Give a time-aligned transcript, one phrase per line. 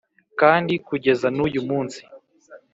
[0.39, 2.01] kandi kugeza n’uyu munsi